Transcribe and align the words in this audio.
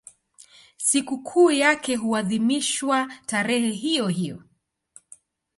Sikukuu 0.77 1.51
yake 1.51 1.95
huadhimishwa 1.95 3.11
tarehe 3.25 3.69
hiyohiyo. 3.71 4.43